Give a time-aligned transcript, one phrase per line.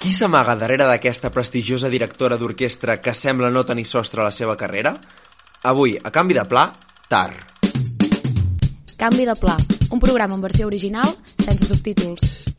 [0.00, 4.54] Qui s'amaga darrere d'aquesta prestigiosa directora d'orquestra que sembla no tenir sostre a la seva
[4.56, 4.94] carrera?
[5.68, 6.62] Avui, a canvi de pla,
[7.06, 7.36] Tar.
[8.96, 9.58] Canvi de pla,
[9.90, 11.12] un programa en versió original
[11.44, 12.49] sense subtítols.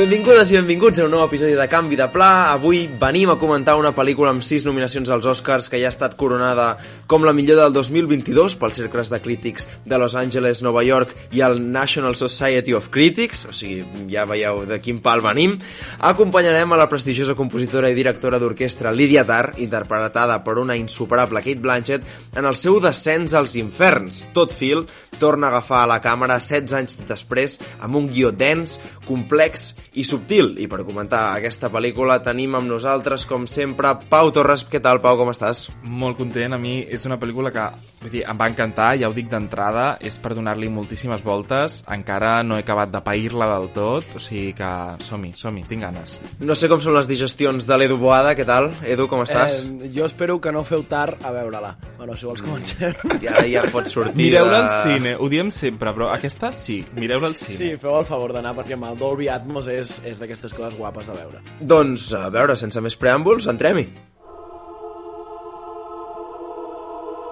[0.00, 2.54] Benvingudes i benvinguts a un nou episodi de Canvi de Pla.
[2.54, 6.14] Avui venim a comentar una pel·lícula amb sis nominacions als Oscars que ja ha estat
[6.16, 6.70] coronada
[7.10, 11.42] com la millor del 2022 pels cercles de crítics de Los Angeles, Nova York i
[11.44, 15.58] el National Society of Critics, o sigui, ja veieu de quin pal venim.
[15.98, 21.60] Acompanyarem a la prestigiosa compositora i directora d'orquestra Lydia Tarr, interpretada per una insuperable Kate
[21.60, 22.08] Blanchett,
[22.40, 24.30] en el seu descens als inferns.
[24.32, 24.86] Tot fil
[25.20, 30.04] torna a agafar a la càmera 16 anys després amb un guió dens, complex i
[30.04, 30.54] subtil.
[30.60, 34.64] I per comentar aquesta pel·lícula tenim amb nosaltres, com sempre, Pau Torres.
[34.70, 35.66] Què tal, Pau, com estàs?
[35.82, 36.54] Molt content.
[36.54, 37.66] A mi és una pel·lícula que
[38.00, 41.80] vull dir, em va encantar, ja ho dic d'entrada, és per donar-li moltíssimes voltes.
[41.90, 44.70] Encara no he acabat de pair-la del tot, o sigui que
[45.04, 46.18] som-hi, som-hi, tinc ganes.
[46.40, 48.70] No sé com són les digestions de l'Edu Boada, què tal?
[48.88, 49.62] Edu, com estàs?
[49.66, 51.74] Eh, jo espero que no feu tard a veure-la.
[51.98, 52.94] Bueno, si vols comencem.
[53.20, 54.62] I ara ja pots sortir Mireu-la de...
[54.62, 57.58] al cine, ho diem sempre, però aquesta sí, mireu-la al cine.
[57.58, 61.08] Sí, feu el favor d'anar perquè amb el Dolby Atmos és, és d'aquestes coses guapes
[61.08, 61.42] de veure.
[61.60, 63.86] Doncs, a veure, sense més preàmbuls, entrem-hi.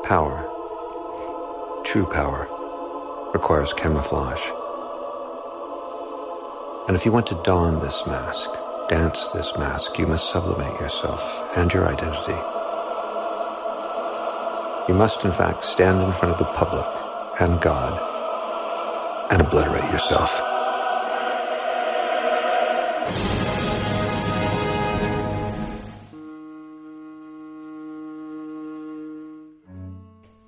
[0.08, 0.38] Power.
[1.84, 2.48] True power
[3.32, 4.44] requires camouflage.
[6.88, 8.50] And if you want to don this mask,
[8.88, 11.22] dance this mask, you must sublimate yourself
[11.56, 12.38] and your identity.
[14.88, 16.86] You must, in fact, stand in front of the public
[17.40, 17.92] and God
[19.30, 20.57] and obliterate yourself.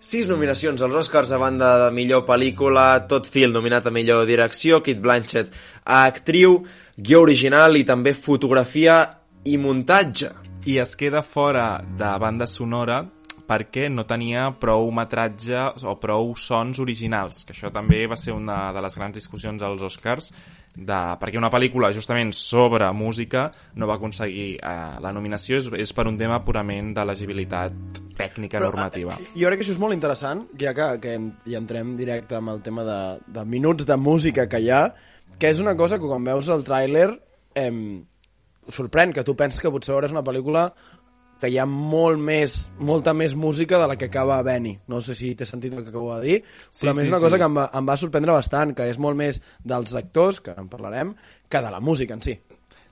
[0.00, 4.78] Sis nominacions als Oscars a banda de millor pel·lícula, Tot Fil nominat a millor direcció,
[4.80, 5.50] Kit Blanchett
[5.84, 6.54] a actriu,
[6.96, 8.96] guió original i també fotografia
[9.44, 10.32] i muntatge.
[10.64, 13.02] I es queda fora de banda sonora
[13.50, 18.68] perquè no tenia prou metratge o prou sons originals, que això també va ser una
[18.74, 20.30] de les grans discussions als Oscars,
[20.70, 25.92] de, perquè una pel·lícula justament sobre música no va aconseguir eh, la nominació, és, és
[25.96, 27.74] per un tema purament de legibilitat
[28.20, 29.16] tècnica normativa.
[29.18, 31.16] eh, Jo crec que això és molt interessant, ja que, que
[31.50, 34.84] ja entrem directe amb el tema de, de minuts de música que hi ha,
[35.40, 37.08] que és una cosa que quan veus el tràiler
[37.58, 37.74] eh,
[38.70, 40.68] sorprèn, que tu penses que potser veuràs una pel·lícula
[41.40, 44.76] que hi ha molt més, molta més música de la que acaba Benny.
[44.92, 47.08] No sé si t'he sentit el que acabo de dir, Sí, però a més sí,
[47.08, 47.26] és una sí.
[47.28, 50.54] cosa que em va, em va sorprendre bastant, que és molt més dels actors, que
[50.56, 51.14] en parlarem,
[51.48, 52.36] que de la música en si.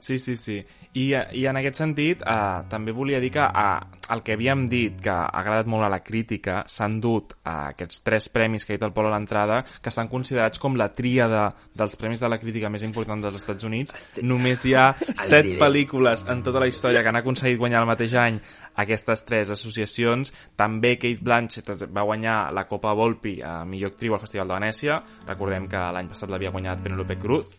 [0.00, 0.60] Sí, sí, sí.
[0.94, 4.96] I, i en aquest sentit, eh, també volia dir que eh, el que havíem dit,
[5.02, 8.78] que ha agradat molt a la crítica, s'han dut a aquests tres premis que ha
[8.78, 12.38] dit el Pol a l'entrada, que estan considerats com la tríada dels premis de la
[12.40, 13.96] crítica més important dels Estats Units.
[14.22, 14.88] Només hi ha
[15.28, 18.40] set pel·lícules en tota la història que han aconseguit guanyar el mateix any
[18.78, 20.32] aquestes tres associacions.
[20.56, 25.02] També Kate Blanchett va guanyar la Copa Volpi a millor actriu al Festival de Venècia.
[25.26, 27.58] Recordem que l'any passat l'havia guanyat Penelope Cruz.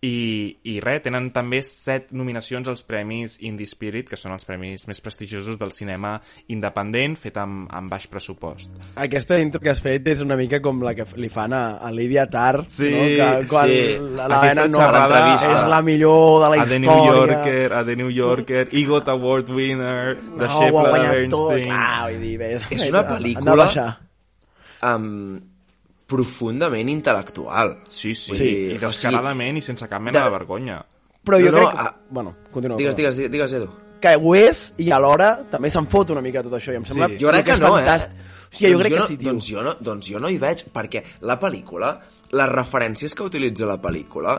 [0.00, 4.84] I, i res, tenen també set nominacions als premis Indie Spirit, que són els premis
[4.86, 6.12] més prestigiosos del cinema
[6.54, 8.70] independent, fet amb, amb baix pressupost.
[8.94, 11.90] Aquesta intro que has fet és una mica com la que li fan a, a
[11.90, 13.02] Lídia Tar, Sí, no?
[13.18, 13.80] que quan sí.
[13.98, 16.94] la, la Aquesta venen no, xerrada és la millor de la a The història.
[16.94, 21.30] New Yorker, a The New Yorker, EGOT Award winner, The no, ha Shepard de guanyat
[21.34, 21.48] tot.
[21.56, 21.74] Bernstein...
[21.74, 23.88] Ah, vull dir, bé, És una han de pel·lícula- baixar.
[26.08, 27.74] Profundament intel·lectual.
[27.88, 28.46] Sí, sí, sí.
[28.72, 30.78] i o descaradament i sense cap mena de- de vergonya.
[31.24, 31.84] Però jo No, no, crec que...
[31.84, 32.78] ah, bueno, continua.
[32.78, 33.10] Digues, perdó.
[33.14, 33.68] digues, digues, Edu.
[34.00, 36.72] Que ho és i alhora també se'n fot una mica tot això.
[36.72, 37.18] I em sembla Sí.
[37.20, 37.82] Jo crec que, és no, eh?
[37.84, 38.24] fantàstic.
[38.48, 39.28] O sigui, jo Doncs crec que no, sí, tio.
[39.32, 41.90] Doncs jo, no, doncs jo no hi veig, perquè la pel·lícula,
[42.32, 44.38] les referències que utilitza la pel·lícula,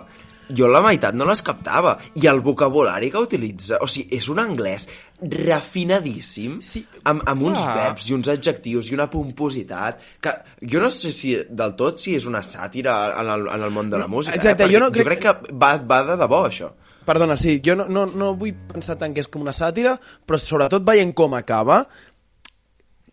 [0.49, 1.97] jo la meitat no les captava.
[2.15, 4.87] I el vocabulari que utilitza, o sigui, és un anglès
[5.21, 6.85] refinadíssim, Sí.
[7.03, 11.35] amb, amb uns verbs i uns adjectius i una pompositat, que jo no sé si
[11.49, 14.63] del tot si és una sàtira en el, en el món de la música, Exacte,
[14.65, 14.73] eh?
[14.73, 16.71] jo no jo crec- crec que va, va de debò, això.
[17.05, 19.95] Perdona, sí, jo no, no, no vull pensar tant que és com una sàtira,
[20.25, 21.87] però sobretot veient com acaba,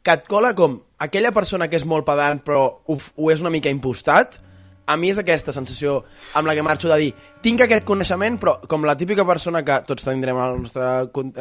[0.02, 3.50] que et cola com aquella persona que és molt pedant però ho, ho és una
[3.50, 4.37] mica impostat,
[4.86, 5.98] a mi és aquesta sensació
[6.38, 7.10] amb la que marxo de dir
[7.42, 10.86] tinc aquest coneixement, però com la típica persona que tots tindrem al nostre,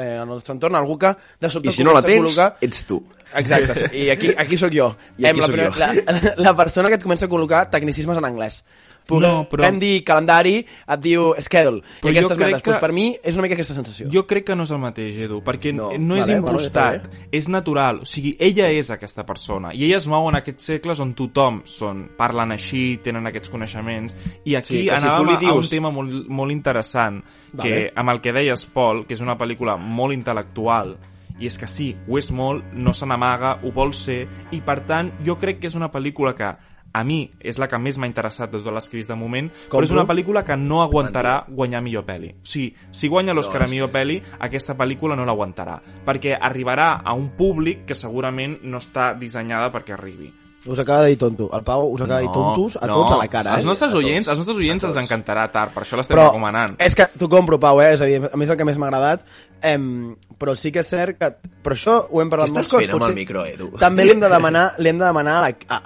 [0.02, 2.50] eh, al nostre entorn, algú que de sobte I si no la tens, col·locar...
[2.66, 3.00] ets tu.
[3.36, 4.04] Exacte, sí.
[4.04, 4.92] i aquí, aquí sóc jo.
[5.18, 6.04] I aquí Em, la, jo.
[6.06, 8.62] La, la persona que et comença a col·locar tecnicismes en anglès.
[9.06, 11.82] Podem No, però- dir calendari, et diu schedule.
[12.02, 12.62] Però I aquestes merdes.
[12.64, 14.10] que- Pues per mi és una mica aquesta sensació.
[14.12, 16.16] Jo crec que no és el mateix, Edu, perquè no, No.
[16.16, 18.00] és Vale, impostat, està és natural.
[18.02, 21.62] O sigui, ella és aquesta persona, i ella es mou en aquests segles on tothom
[21.66, 25.54] són, parlen així, tenen aquests coneixements, i aquí Sí, que si tu anàvem li a-
[25.54, 27.24] un dius- tema molt, molt interessant,
[27.62, 27.92] que Vale.
[27.96, 30.98] amb el que deies, Pol, que és una pel·lícula molt intel·lectual,
[31.40, 34.86] i és que sí, ho és molt, no se n'amaga, ho vol ser, i per
[34.86, 36.56] tant, jo crec que és una pel·lícula que
[36.96, 39.18] a mi és la que més m'ha interessat de totes les que he vist de
[39.20, 42.32] moment, però és una pel·lícula que no aguantarà guanyar millor pel·li.
[42.40, 47.14] O sigui, si guanya l'Oscar a millor pel·li, aquesta pel·lícula no l'aguantarà, perquè arribarà a
[47.14, 50.32] un públic que segurament no està dissenyada perquè arribi.
[50.66, 51.46] Us acaba de dir tonto.
[51.54, 53.52] El Pau us acaba de dir tontos a tots a la cara.
[53.54, 53.68] Els Eh?
[53.68, 54.04] nostres A tots.
[54.04, 56.74] oients, als nostres oients els encantarà tard, per això l'estem recomanant.
[56.82, 57.92] és que t'ho compro, Pau, eh?
[57.94, 59.22] És a dir, a més el que més m'ha agradat.
[59.62, 61.30] Em, però sí que és cert que...
[61.62, 62.82] Però això ho hem parlat Què estàs cops.
[62.84, 63.70] fent amb el micro, Edu?
[63.78, 65.82] També li hem de demanar, li hem de demanar a la, a,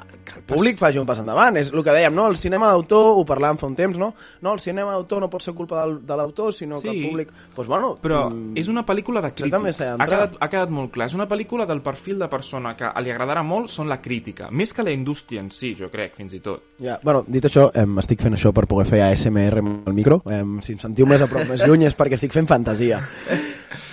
[0.50, 1.56] públic faci un pas endavant.
[1.62, 2.28] És el que dèiem, no?
[2.28, 4.12] El cinema d'autor, ho parlàvem fa un temps, no?
[4.42, 6.98] No, el cinema d'autor no pot ser culpa del, de l'autor, sinó que Sí.
[6.98, 7.31] el públic...
[7.56, 7.96] Pues, bueno...
[8.01, 9.81] Però mm, és una pel·lícula de crítics.
[10.00, 11.07] Ha quedat, ha quedat molt clar.
[11.07, 14.50] És una pel·lícula del perfil de persona que li agradarà molt són la crítica.
[14.51, 16.74] Més que la indústria en si, jo crec, fins i tot.
[16.81, 20.22] Ja, bueno, dit això, em, estic fent això per poder fer ASMR amb el micro.
[20.30, 23.00] Em, si em sentiu més a prop, més lluny, és perquè estic fent fantasia.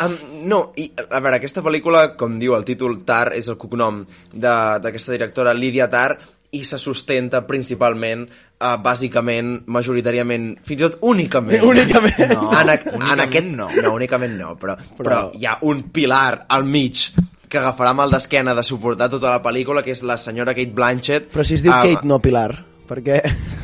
[0.01, 0.13] Um,
[0.49, 4.03] no, i a veure, aquesta pel·lícula, com diu el títol, Tar és el cognom
[4.33, 6.19] de- d'aquesta directora, Lídia Tar,
[6.53, 11.63] i se sustenta principalment, uh, bàsicament, majoritàriament, fins i tot únicament.
[11.73, 12.21] Únicament.
[12.33, 13.71] No, en, a, en únicament aquest, no.
[13.83, 15.07] no, únicament no, però, però...
[15.09, 17.09] Però- hi ha un pilar al mig
[17.49, 21.29] que agafarà mal d'esquena de suportar tota la pel·lícula, que és la senyora Kate Blanchett.
[21.33, 22.51] Però si es diu Ah, Kate, no Pilar,
[22.89, 23.21] perquè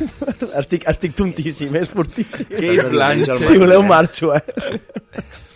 [0.61, 2.47] estic, estic tontíssim, és fortíssim.
[2.51, 3.43] Kate Blanchett.
[3.43, 4.43] Si voleu marxo, eh?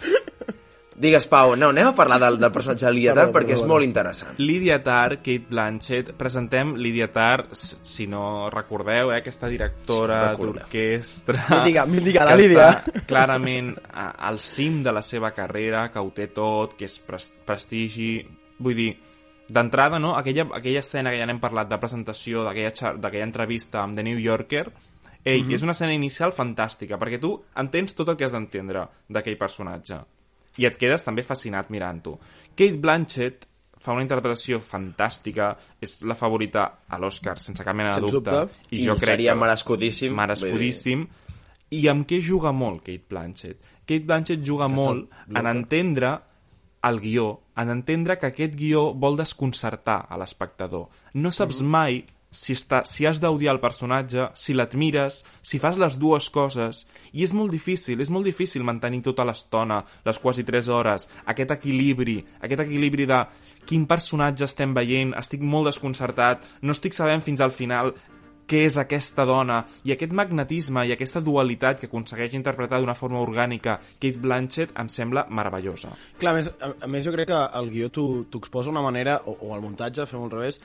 [0.97, 3.61] Digues, Pau, no, anem a parlar del, del personatge de Lídia Tar Perdó, perquè és
[3.69, 4.33] molt interessant.
[4.41, 11.43] Lydia Tarr, Kate Blanchett, presentem Lydia Tarr, si no recordeu, eh, aquesta directora Sí, d'orquestra...
[11.59, 12.83] Mítica, mítica, la Lídia.
[13.05, 17.29] clarament a- al cim de la seva carrera, que ho té tot, que és pres
[17.45, 18.25] prestigi...
[18.57, 18.89] Vull dir,
[19.53, 20.15] d'entrada, no?
[20.17, 24.71] Aquella, aquella escena que ja n'hem parlat de presentació, d'aquella entrevista amb The New Yorker,
[25.27, 25.51] Ei, Mhm.
[25.53, 29.97] és una escena inicial fantàstica, perquè tu entens tot el que has d'entendre d'aquell personatge.
[30.57, 32.17] I et quedes també fascinat mirant-ho.
[32.55, 33.45] Kate Blanchett
[33.77, 38.33] fa una interpretació fantàstica, és la favorita a l'Oscar, sense cap mena de dubte.
[38.33, 38.75] dubte.
[38.75, 41.05] I seria merescudíssim, Merescudíssim.
[41.69, 43.59] I amb què juga molt Kate Blanchett?
[43.85, 46.17] Kate Blanchett juga molt en entendre
[46.87, 50.87] el guió, en entendre que aquest guió vol desconcertar a l'espectador.
[51.13, 55.97] No saps mai si, està, si has d'odiar el personatge, si l'admires, si fas les
[55.99, 56.83] dues coses,
[57.13, 61.55] i és molt difícil, és molt difícil mantenir tota l'estona, les quasi 3 hores, aquest
[61.57, 63.23] equilibri, aquest equilibri de
[63.67, 67.93] quin personatge estem veient, estic molt desconcertat, no estic sabent fins al final
[68.47, 73.19] què és aquesta dona i aquest magnetisme i aquesta dualitat que aconsegueix interpretar d'una forma
[73.19, 75.91] orgànica Kate Blanchett em sembla meravellosa.
[76.21, 78.07] Clar, a més, a, a més jo crec que el guió t'ho
[78.39, 80.61] exposa d'una manera, o, o el muntatge, fem al revés,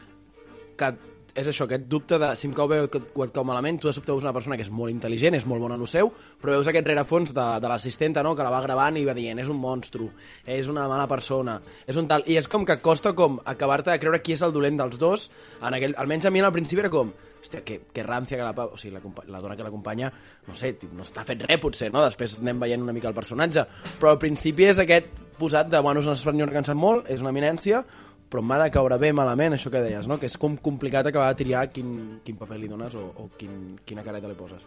[0.79, 0.93] que
[1.35, 3.95] és això, aquest dubte de si em cau bé o et, cau malament, tu de
[3.97, 6.59] sobte veus una persona que és molt intel·ligent, és molt bona en el seu, però
[6.59, 9.49] veus aquest rerefons de, de l'assistenta, no?, que la va gravant i va dient, és
[9.53, 10.11] un monstru,
[10.45, 11.59] és una mala persona,
[11.89, 12.27] és un tal...
[12.29, 15.31] I és com que costa com acabar-te de creure qui és el dolent dels dos,
[15.63, 18.53] en aquell, almenys a mi al principi era com, hòstia, que, que rància que la,
[18.69, 19.03] o sigui, la,
[19.33, 20.13] la dona que l'acompanya,
[20.47, 22.05] no sé, no està fet res potser, no?
[22.05, 23.65] Després anem veient una mica el personatge,
[23.99, 27.33] però al principi és aquest posat de, bueno, és una senyora que molt, és una
[27.35, 27.83] eminència,
[28.33, 30.17] però m'ha de caure bé malament, això que deies, no?
[30.19, 33.75] Que és com complicat acabar de triar quin, quin paper li dones o, o quin,
[33.85, 34.65] quina careta li poses.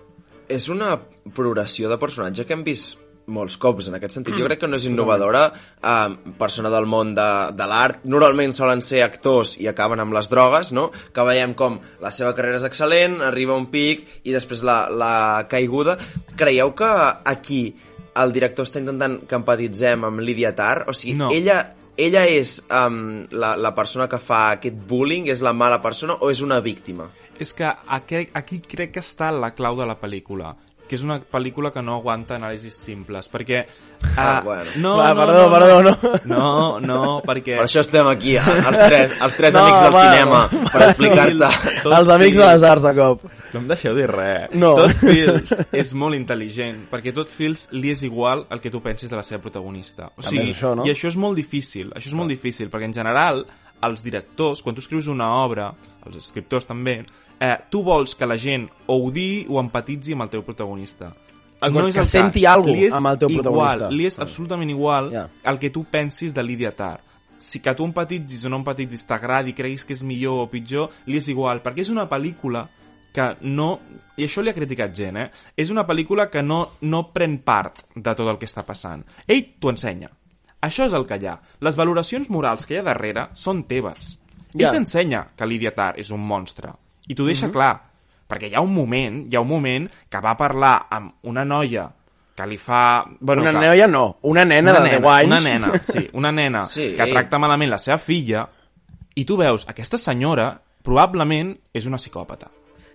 [0.47, 0.91] És una
[1.33, 4.35] progressió de personatge que hem vist molts cops en aquest sentit.
[4.37, 5.47] Jo crec que no és innovadora.
[5.81, 7.25] Eh, persona del món de,
[7.57, 10.91] de l'art normalment solen ser actors i acaben amb les drogues, no?
[11.13, 15.47] Que veiem com la seva carrera és excel·lent, arriba un pic i després la, la
[15.49, 15.97] caiguda.
[16.37, 16.91] Creieu que
[17.25, 17.63] aquí
[18.15, 20.85] el director està intentant que empatitzem amb Lydia Tarr?
[20.87, 21.31] O sigui, No.
[21.33, 21.63] ella,
[21.97, 25.29] ella és um, la, la persona que fa aquest bullying?
[25.31, 27.09] És la mala persona o és una víctima?
[27.39, 31.17] És que aquí, aquí crec que està la clau de la pel·lícula que és una
[31.17, 33.63] pel·lícula que no aguanta anàlisis simples, perquè...
[33.65, 34.69] Uh, Ah, bueno.
[34.77, 36.19] no, Va, no, perdó, no, perdó, no.
[36.29, 37.55] No, no, perquè...
[37.57, 41.49] Per això estem aquí, els tres, els tres No, amics del bueno, cinema, per explicar-te...
[41.81, 43.25] Tot Els amics de les arts de cop.
[43.55, 44.51] No em deixeu dir res.
[44.53, 44.73] No.
[44.75, 49.09] Tot Fields és molt intel·ligent, perquè tot Fields li és igual el que tu pensis
[49.11, 50.11] de la seva protagonista.
[50.19, 50.83] O sigui, això, no?
[50.83, 53.45] I això és molt difícil, això és molt difícil, perquè en general
[53.85, 55.69] els directors, quan tu escrius una obra,
[56.05, 56.99] els escriptors també,
[57.39, 61.11] eh, tu vols que la gent o odiï o empatitzi amb el teu protagonista.
[61.61, 62.59] El no que és el senti cas.
[62.65, 63.89] Li és amb el teu igual, protagonista.
[63.95, 65.29] Li és absolutament igual Ja.
[65.43, 66.99] el que tu pensis de Lydia Tarr.
[67.39, 71.17] Si que tu empatitzis o no empatitzis, t'agradi, creguis que és millor o pitjor, li
[71.17, 72.67] és igual, perquè és una pel·lícula
[73.15, 73.69] que no...
[74.19, 75.29] I això li ha criticat gent, eh?
[75.59, 79.01] És una pel·lícula que no, no pren part de tot el que està passant.
[79.27, 80.11] Ell t'ho ensenya.
[80.65, 81.35] Això és el que hi ha.
[81.63, 84.15] Les valoracions morals que hi ha darrere són teves.
[84.55, 84.71] Ell Ja.
[84.71, 86.71] t'ensenya que l'Idiatar és un monstre.
[87.07, 87.73] I t'ho deixa clar.
[88.27, 91.89] Perquè hi ha un moment, hi ha un moment que va parlar amb una noia
[92.35, 93.03] que li fa...
[93.19, 93.67] Bueno, una que...
[93.67, 95.27] noia no, una nena una de 10 anys.
[95.27, 96.93] Una nena, sí, una nena Sí.
[96.97, 98.47] que tracta malament la seva filla
[99.15, 100.49] i tu veus, aquesta senyora
[100.83, 102.49] probablement és una psicòpata.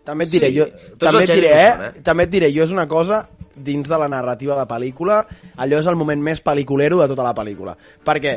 [0.04, 0.66] També et diré, Sí, jo,
[0.99, 1.71] també et diré, eh?
[1.75, 2.02] són, eh?
[2.07, 3.28] També et diré, jo és una cosa
[3.61, 5.21] dins de la narrativa de pel·lícula,
[5.61, 7.76] allò és el moment més pel·liculero de tota la pel·lícula.
[8.04, 8.35] Per què?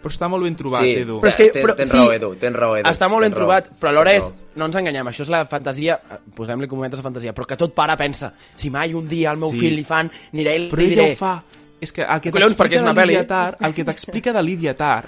[0.00, 1.18] Però està molt ben trobat, Sí, Edu.
[1.20, 3.32] Però és que, Ten- però, tens sí, raó, Edu, tens raó, Edu, Està molt ben
[3.36, 4.30] trobat, però alhora és...
[4.56, 5.98] No ens enganyem, això és la fantasia...
[6.36, 9.50] Posem-li cometes de fantasia, però que tot pare pensa si mai un dia al meu
[9.52, 9.58] Sí.
[9.60, 11.12] fill li fan, aniré i Però li ella diré...
[11.12, 11.34] ho fa.
[11.80, 13.06] És que el que t'explica de.
[13.06, 15.04] Lídia Tar, el que t'explica de Lídia Tar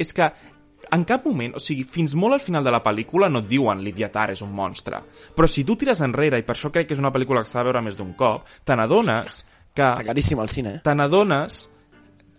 [0.00, 0.26] és que
[0.92, 3.82] en cap moment, o sigui, fins molt al final de la pel·lícula no et diuen
[3.84, 5.00] Lídia Tar és un monstre.
[5.36, 7.60] Però si tu tires enrere, i per això crec que és una pel·lícula que s'ha
[7.60, 9.42] de veure més d'un cop, te n'adones
[9.74, 9.84] que...
[9.86, 10.82] Està caríssim al cine, eh?
[10.84, 11.62] te n'adones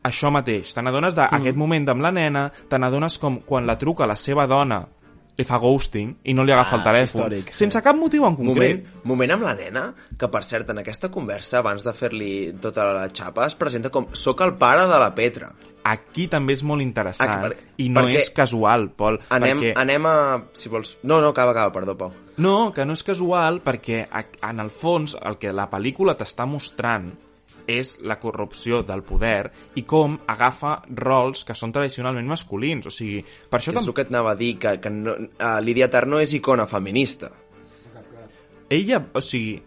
[0.08, 4.10] això mateix, te n'adones d'aquest moment amb la nena, te n'adones com quan la truca
[4.10, 4.81] la seva dona
[5.38, 7.63] li fa ghosting i no li agafa Ah, el telèfon, històric, sí.
[7.63, 8.81] sense cap motiu en concret.
[8.83, 9.83] Moment, moment amb la nena,
[10.19, 14.07] que per cert, en aquesta conversa, abans de fer-li tota la xapa, es presenta com
[14.13, 15.51] soc el pare de la Petra.
[15.83, 19.17] Aquí també és molt interessant Aquí, per- i no perquè és casual, Pol.
[19.33, 19.73] Anem, perquè...
[19.81, 20.15] anem a...
[20.53, 20.97] Si vols...
[21.01, 22.11] No, no, acaba, acaba, perdó, Pau.
[22.38, 24.03] No, que no és casual perquè
[24.45, 27.09] en el fons el que la pel·lícula t'està mostrant
[27.67, 32.85] és la corrupció del poder i com agafa rols que són tradicionalment masculins.
[32.87, 35.11] O sigui, per això És tam- el que et anava a dir, que, que no,
[35.13, 37.31] uh, Lídia Tar no és icona feminista.
[38.69, 39.61] ella, o sigui,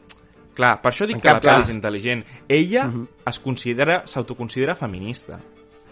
[0.57, 2.23] clar, per això dic que la pel·li és intel·ligent.
[2.49, 2.87] Ella
[3.29, 5.41] es considera, s'autoconsidera feminista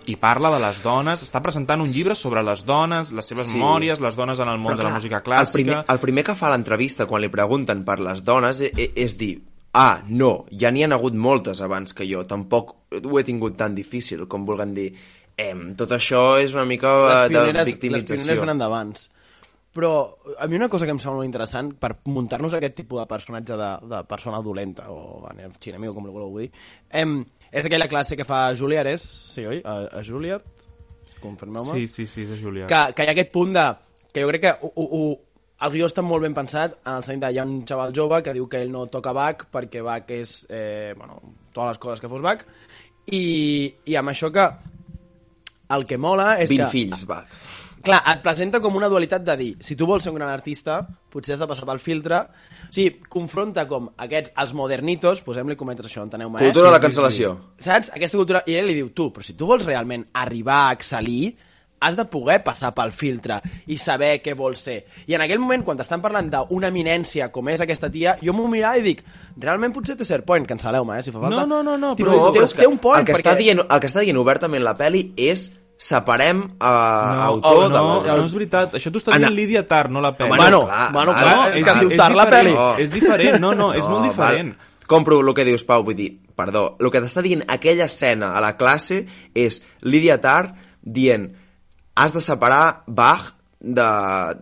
[0.07, 3.59] i parla de les dones, està presentant un llibre sobre les dones, les seves Sí.
[3.59, 5.85] memòries, les dones en el món Però, de la música El primer, clàssica...
[5.93, 9.43] el primer que fa l'entrevista quan li pregunten per les dones és, és dir
[9.73, 13.75] ah, no, ja n'hi han hagut moltes abans que jo, tampoc ho he tingut tan
[13.75, 14.91] difícil, com vulguem dir
[15.41, 18.21] em, tot això és una mica les eh, de pioneres, les victimització.
[18.21, 19.09] pioneres venen d'abans.
[19.73, 19.93] Però
[20.37, 23.57] a mi una cosa que em sembla molt interessant per muntar-nos aquest tipus de personatge
[23.57, 25.25] de, de persona dolenta o
[25.65, 26.51] xinemi o com ho voleu dir
[26.93, 29.63] em, és aquella classe que fa Juilliard és, sí, oi?
[29.65, 30.45] A, a Juilliard?
[31.23, 31.79] Confirmeu-me?
[31.79, 32.67] Sí, sí, sí, és Julià.
[32.69, 33.65] que, que hi ha aquest punt de...
[34.13, 35.03] que jo crec que ho, ho,
[35.63, 38.23] el guió està molt ben pensat en el sentit de hi ha un xaval jove
[38.27, 41.21] que diu que ell no toca Bach perquè Bach és, eh, bueno,
[41.53, 42.45] totes les coses que fos Bach
[43.07, 43.25] i,
[43.87, 44.47] i amb això que
[45.73, 46.71] el que mola és 20 que...
[46.73, 47.23] fills, va.
[47.83, 50.77] Clar, et presenta com una dualitat de dir, si tu vols ser un gran artista,
[51.11, 52.21] potser has de passar pel filtre.
[52.69, 56.53] O sigui, confronta com aquests, els modernitos, posem-li cometes això, enteneu-me, eh?
[56.53, 57.33] Cultura de la cancel·lació.
[57.59, 57.91] Saps?
[57.97, 58.45] Aquesta cultura...
[58.47, 61.33] I ell li diu, tu, però si tu vols realment arribar a excel·lir,
[61.83, 64.79] has de poder passar pel filtre i saber què vols ser.
[65.11, 68.47] I en aquell moment, quan t'estan parlant d'una eminència com és aquesta tia, jo m'ho
[68.51, 69.03] mirava i dic,
[69.43, 71.43] realment potser té cert point, cancel·leu-me, eh, si fa falta.
[71.43, 73.27] No, no, no, no, Dic, però- té, té un point, el que, perquè...
[73.27, 75.51] està dient, el que està dient obertament la peli és
[75.83, 78.77] separem uh, no, autor oh, no, de no és veritat.
[78.79, 80.31] Això t'ho està dient Lídia Tar, no la pel·li.
[80.31, 82.53] Bueno, clar, bueno, clar, no, és que es diu Tar la peli.
[82.55, 82.75] Oh.
[82.79, 84.53] És diferent, no, no, és molt No, diferent.
[84.55, 84.87] Val.
[84.93, 88.43] Compro el que dius, Pau, vull dir, perdó, el que t'està dient aquella escena a
[88.45, 89.03] la classe
[89.35, 91.31] és Lídia Tar dient
[91.95, 93.33] has de separar Bach
[93.63, 93.87] de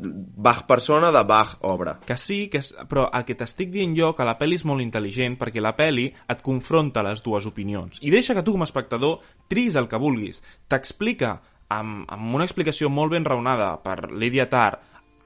[0.01, 1.99] Bach persona de Bach obra.
[2.07, 4.83] Que sí, que és, però el que t'estic dient jo, que la pel·li és molt
[4.83, 8.01] intel·ligent, perquè la pel·li et confronta les dues opinions.
[8.01, 9.21] I deixa que tu, com a espectador,
[9.53, 10.41] tris el que vulguis.
[10.73, 11.37] T'explica,
[11.69, 14.81] amb, amb una explicació molt ben raonada per Lídia Tar,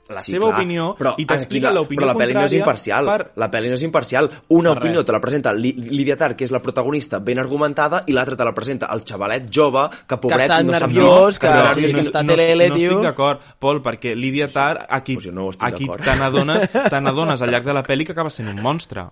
[0.08, 3.06] la Sí, seva clar, opinió, però i t'explica l'opinió Però la pel·li no és imparcial.
[3.08, 3.30] Per...
[3.40, 4.30] La pel·li no és imparcial.
[4.52, 5.06] Una Per opinió res.
[5.06, 8.52] te la presenta Lídia Tar, que és la protagonista, ben argumentada, i l'altra te la
[8.54, 11.90] presenta el xavalet jove, que pobret està no sap nerviós, dir, que està no, nerviós,
[11.90, 12.90] que que està no, telele, no tio.
[12.90, 16.04] estic d'acord, Pol, perquè Lídia Tar, aquí, Pues jo no aquí d'acord.
[16.04, 19.06] te n'adones te n'adones al llarg de la pel·li que acaba sent un monstre.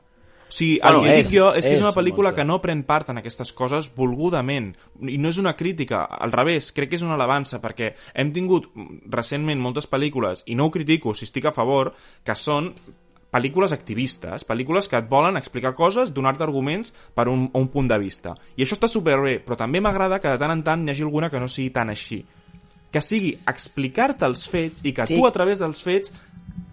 [0.53, 2.45] O sigui, el Bueno, que és, dic jo és que és una un pel·lícula que
[2.45, 4.75] no pren part en aquestes coses volgudament.
[5.01, 8.67] I no és una crítica, al revés, crec que és una alabança, perquè hem tingut
[9.09, 12.75] recentment moltes pel·lícules, i no ho critico si estic a favor, que són
[13.33, 17.97] pel·lícules activistes, pel·lícules que et volen explicar coses, donar-te arguments per un, un punt de
[17.99, 18.35] vista.
[18.57, 21.31] I això està superbé, però també m'agrada que de tant en tant hi hagi alguna
[21.33, 22.27] que no sigui tan així.
[22.93, 25.17] Que sigui explicar-te els fets i que Sí.
[25.17, 26.13] tu a través dels fets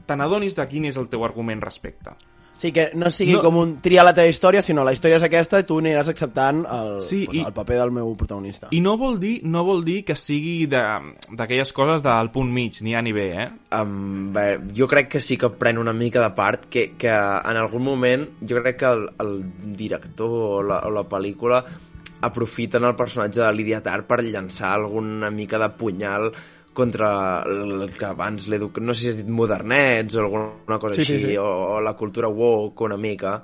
[0.05, 2.12] te n'adonis de quin és el teu argument respecte.
[2.59, 3.41] Sí, que no sigui No.
[3.41, 6.65] com un tria la teva història, sinó la història és aquesta i tu aniràs acceptant
[6.67, 8.67] el, Sí, pues, i- el paper del meu protagonista.
[8.75, 12.81] I no vol dir, no vol dir que sigui de- d'aquelles coses del punt mig,
[12.81, 13.49] ni A ni B, eh?
[13.71, 17.55] Um, bé, jo crec que sí que pren una mica de part que, que en
[17.57, 19.43] algun moment jo crec que el, el
[19.77, 21.63] director o la, o la pel·lícula
[22.21, 26.33] aprofiten el personatge de Lídia Tar per llançar alguna mica de punyal
[26.79, 27.09] contra
[27.43, 28.79] el que abans l'educ...
[28.79, 31.38] no sé si has dit modernets o alguna cosa Sí, sí, així, sí.
[31.38, 31.45] O,
[31.75, 33.41] o la cultura woke una mica.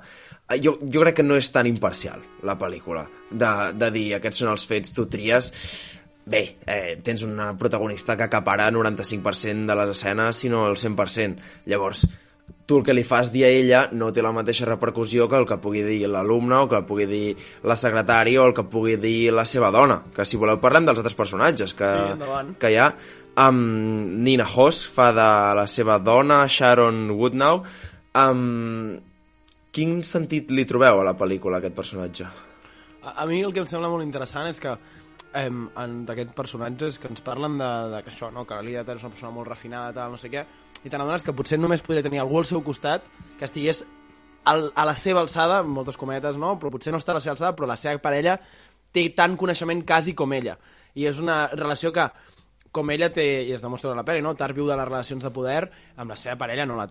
[0.48, 4.42] Eh, Jo, jo crec que no és tan imparcial, la pel·lícula, de, de dir aquests
[4.44, 5.52] són els fets, tu tries...
[6.26, 11.36] Bé, eh, tens una protagonista que acapara el 95% de les escenes, sinó el 100%.
[11.70, 12.00] Llavors,
[12.66, 15.46] tu el que li fas dir a ella no té la mateixa repercussió que el
[15.46, 18.96] que pugui dir l'alumne o que el pugui dir la secretària o el que pugui
[18.98, 20.00] dir la seva dona.
[20.16, 22.56] Que si voleu parlem dels altres personatges que, Sí, endavant.
[22.58, 22.88] que hi ha.
[23.36, 25.28] Um, Nina Hoss fa de
[25.58, 27.62] la seva dona, Sharon Woodnow.
[28.16, 28.96] Um,
[29.76, 32.28] quin sentit li trobeu a la pel·lícula, a aquest personatge?
[33.02, 34.72] A, a mi el que em sembla molt interessant és que
[35.36, 38.46] en d'aquests personatges que ens parlen de, de que això, no?
[38.48, 40.46] que l'Elia és una persona molt refinada, tal, no sé què,
[40.80, 43.04] i te n'adones que potser només podria tenir algú al seu costat
[43.36, 43.82] que estigués
[44.48, 46.54] al, a la seva alçada, amb moltes cometes, no?
[46.56, 48.38] però potser no està a la seva alçada, però la seva parella
[48.96, 50.56] té tant coneixement quasi com ella.
[50.96, 52.06] I és una relació que,
[52.76, 54.34] com ella té, i es demostra en la pel·li, no?
[54.36, 55.62] Tar viu de les relacions de poder,
[55.96, 56.86] amb la seva parella no la,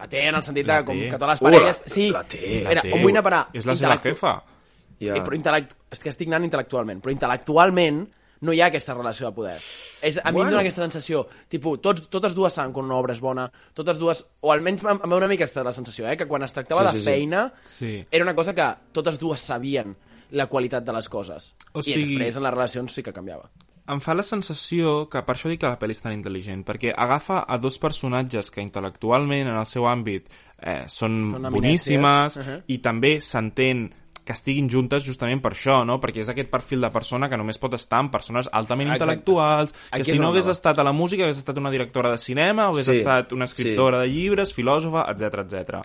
[0.00, 1.82] la té en el sentit de La com que totes les Uh, parelles...
[1.84, 2.92] la- sí, la té, la Mira, té.
[2.96, 3.42] on vull anar a parar?
[3.52, 4.34] És la seva jefa.
[4.98, 5.14] Ja.
[5.14, 5.74] Eh, però intel·lect...
[5.92, 8.06] és que estic anant intel·lectualment, però intel·lectualment
[8.46, 9.54] no hi ha aquesta relació de poder.
[10.04, 10.50] És, a mi em Bueno.
[10.52, 14.20] dóna aquesta sensació, tipus, tots, totes dues saben quan una obra és bona, totes dues,
[14.44, 16.86] o almenys em, va una mica aquesta la sensació, eh, que quan es tractava Sí,
[16.86, 17.10] de sí, sí.
[17.10, 17.92] feina, Sí.
[18.10, 19.96] era una cosa que totes dues sabien
[20.36, 21.54] la qualitat de les coses.
[21.72, 23.48] O I sigui- després en les relacions sí que canviava.
[23.88, 26.94] Em fa la sensació que per això dic que la pel·li és tan intel·ligent, perquè
[26.96, 30.26] agafa a dos personatges que intel·lectualment en el seu àmbit
[30.58, 32.42] eh, són, Són boníssimes eminències.
[32.42, 32.74] Uh-huh.
[32.74, 33.86] i també s'entén
[34.26, 36.00] que estiguin juntes justament per això, no?
[36.02, 39.04] perquè és aquest perfil de persona que només pot estar amb persones altament Exacte.
[39.04, 42.18] intel·lectuals, que Aquí si no hagués estat a la música hagués estat una directora de
[42.18, 45.78] cinema, o hagués Sí, estat una escriptora de llibres, filòsofa, etc etc.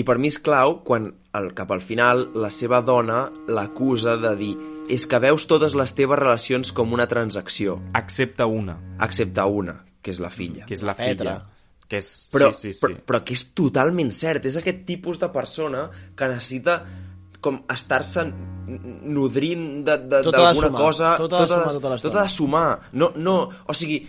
[0.00, 4.32] I per mi és clau quan, al, cap al final, la seva dona l'acusa de
[4.40, 4.54] dir
[4.88, 10.10] és que veus totes les teves relacions com una transacció, Excepte una, excepte una, que
[10.12, 10.64] és la filla.
[10.66, 11.16] que és la Petra.
[11.16, 11.36] filla.
[11.88, 12.28] Que és...
[12.32, 12.80] Però, sí, sí, sí.
[12.86, 14.44] Però, però que és totalment cert.
[14.46, 16.80] És aquest tipus de persona que necessita
[17.40, 18.24] com estar-se
[19.06, 21.16] nodrint de- de- Tot ha de d'alguna cosa.
[21.16, 22.12] Tot ha de sumar tota l'estona.
[22.12, 22.80] Tot ha de sumar.
[22.92, 24.00] No, no, o sigui,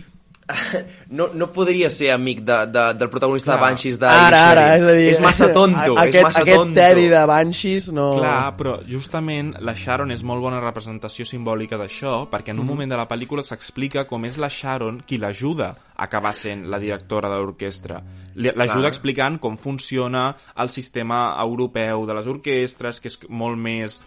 [1.10, 3.58] no, no podria ser amic de, de, del protagonista Clar.
[3.58, 5.08] de Banshees de Ara, ara, és a dir...
[5.12, 6.78] És massa tonto, a- és aquest, massa aquest tonto.
[6.80, 8.06] Teddy de Banshees no...
[8.18, 12.90] Clar, però justament la Sharon és molt bona representació simbòlica d'això, perquè en un moment
[12.90, 17.28] de la pel·lícula s'explica com és la Sharon qui l'ajuda a acabar sent la directora
[17.28, 18.00] de l'orquestra.
[18.38, 23.98] L'ajuda explicant com funciona el sistema europeu de les orquestres, que és molt més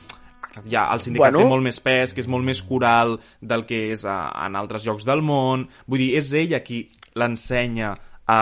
[0.68, 1.44] ja, el sindicat Bueno.
[1.46, 4.86] té molt més pes, que és molt més coral del que és a, en altres
[4.86, 5.68] llocs del món.
[5.88, 6.84] Vull dir, és ella qui
[7.16, 7.94] l'ensenya
[8.28, 8.40] a,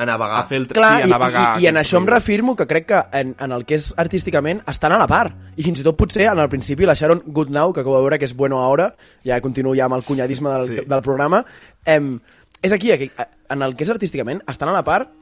[0.00, 0.38] A navegar.
[0.38, 0.66] a fer el...
[0.68, 1.42] Clar, sí, a navegar.
[1.58, 3.90] i, i, i en això em reafirmo que crec que en, en el que és
[4.00, 5.34] artísticament estan a la part.
[5.60, 8.18] I fins i tot potser en el principi la Sharon Goodnow, que acabo de veure
[8.18, 8.94] que és bueno ahora,
[9.26, 10.86] ja continuo ja amb el cunyadisme del, sí.
[10.88, 11.42] del programa,
[11.84, 12.14] em,
[12.62, 13.10] és aquí, aquí,
[13.50, 15.12] en el que és artísticament, estan a la part...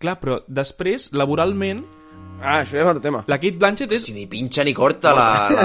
[0.00, 1.82] Clar, però després, laboralment,
[2.42, 3.24] Ah, això ja és un altre tema.
[3.26, 5.62] la Kate Blanchett és Si ni pinxa ni corta la, la,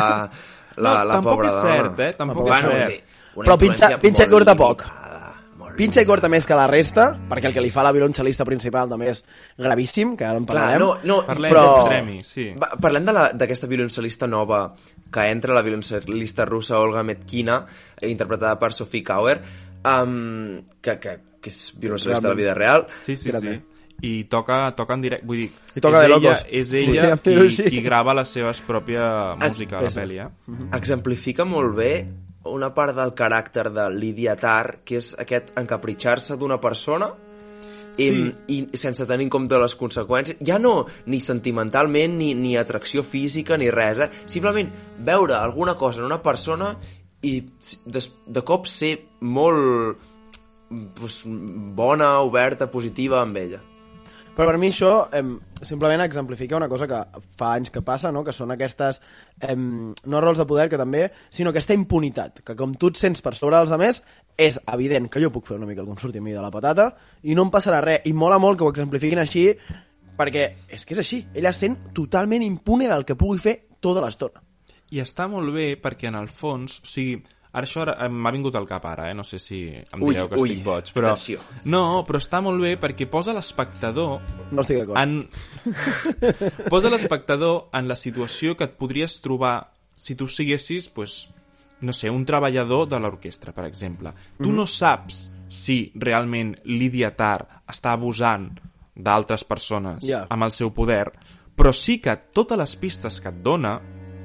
[0.75, 1.75] la, No, la tampoc pobra és dona.
[1.75, 2.13] cert, eh?
[2.17, 3.03] Tampoc bueno, és cert.
[3.35, 4.83] Però pinxa- pinxa i corta poc.
[5.75, 8.87] Pinxa i corta més que la resta, perquè el que li fa la violoncel·lista principal
[8.87, 9.17] també és
[9.59, 10.79] gravíssim, que ara en Clar, parlarem.
[10.79, 12.45] no, no, Parlem però- de premi, sí.
[12.55, 14.73] Va, parlem de la- d'aquesta violoncel·lista nova
[15.11, 17.65] que entra, la violoncel·lista russa Olga Metkina,
[17.99, 19.41] eh, interpretada per Sophie Kauer,
[19.83, 22.87] um, que, que, que és violoncel·lista de la vida real.
[23.01, 23.61] Sí, sí, sí.
[24.01, 26.45] I toca, toca en directe, vull dir, I toca és de ella, locos.
[26.49, 27.63] és Sí, ella però qui, sí.
[27.71, 30.29] qui grava la seva pròpia música a la pel·li, eh?
[30.75, 31.91] exemplifica molt bé
[32.45, 37.07] una part del caràcter de Lydia Tarr, que és aquest encapritxar-se d'una persona
[37.97, 38.33] i, Sí.
[38.51, 43.57] i sense tenir en compte les conseqüències, ja no ni sentimentalment, ni, ni atracció física,
[43.57, 44.09] ni res, eh?
[44.25, 46.75] simplement veure alguna cosa en una persona
[47.23, 47.39] i
[47.85, 49.97] de, de cop ser molt
[50.93, 53.61] pues, bona, oberta, positiva amb ella.
[54.35, 56.97] Però per mi això em, simplement exemplifica una cosa que
[57.39, 58.23] fa anys que passa, no?
[58.27, 58.99] que són aquestes,
[59.47, 63.23] em, no rols de poder, que també, sinó aquesta impunitat, que com tu et sents
[63.23, 64.01] per sobre dels altres,
[64.35, 66.89] és evident que jo puc fer una mica el a mi de la patata
[67.23, 68.01] i no em passarà res.
[68.03, 69.47] I mola molt que ho exemplifiquin així,
[70.19, 71.21] perquè és que és així.
[71.33, 74.43] Ella sent totalment impune del que pugui fer tota l'estona.
[74.91, 77.21] I està molt bé perquè en el fons, o sigui,
[77.55, 79.15] ara això eh, m'ha vingut al cap ara, eh?
[79.15, 81.13] no sé si em Ui, direu que ui, estic boig, però...
[81.13, 81.39] atenció.
[81.71, 84.19] No, però està molt bé perquè posa l'espectador
[84.51, 84.99] No estic d'acord.
[84.99, 85.23] en...
[86.73, 89.55] posa l'espectador en la situació que et podries trobar
[89.95, 91.29] si tu siguessis, pues,
[91.81, 94.11] no sé, un treballador de l'orquestra, per exemple.
[94.41, 98.49] Tu no saps si realment Lídia Tarr està abusant
[98.95, 100.25] d'altres persones Ja.
[100.29, 101.11] amb el seu poder,
[101.55, 103.77] però sí que totes les pistes que et dona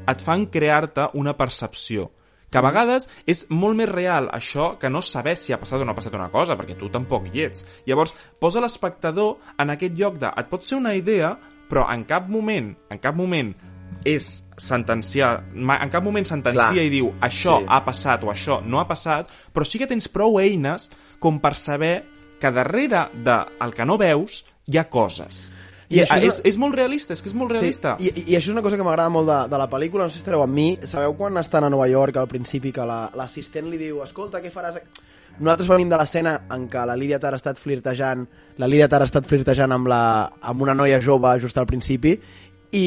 [0.08, 2.10] et fan crear-te una percepció
[2.50, 5.84] Que a vegades és molt més real això que no saber si ha passat o
[5.86, 7.64] no ha passat una cosa, perquè tu tampoc hi ets.
[7.86, 10.32] Llavors, posa l'espectador en aquest lloc de...
[10.36, 11.36] Et pot ser una idea,
[11.70, 13.54] però en cap moment, en cap moment
[14.04, 16.86] és sentenciar, en cap moment sentencia Clar.
[16.86, 17.66] i diu això Sí.
[17.68, 21.54] ha passat o això no ha passat, però sí que tens prou eines com per
[21.54, 22.06] saber
[22.40, 25.52] que darrere del que no veus hi ha coses.
[25.90, 27.96] I I, és és, una- és molt realista, és que és molt realista.
[27.98, 30.10] Sí, i, I això és una cosa que m'agrada molt de, de la pel·lícula, no
[30.10, 30.68] sé si estareu amb mi.
[30.86, 34.52] Sabeu quan estan a Nova York al principi que la- l'assistent li diu escolta, què
[34.54, 34.78] faràs?
[35.40, 38.26] Nosaltres venim de l'escena en què la Lídia Tar ha estat flirtejant
[38.58, 40.00] la Lídia Tar ha estat flirtejant amb, la,
[40.42, 42.12] amb una noia jove just al principi
[42.72, 42.86] i,